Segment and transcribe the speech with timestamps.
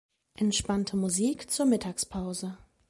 [0.35, 2.57] Entspannte Musik zur Mittagspause.